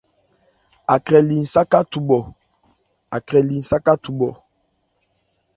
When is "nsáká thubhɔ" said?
3.63-4.29